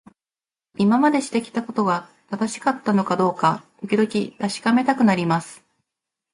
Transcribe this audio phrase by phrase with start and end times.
[0.79, 5.63] 今までしてきたことが正しかったのかどうか、時々確かめたくなります。